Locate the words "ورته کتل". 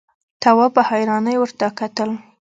1.39-2.09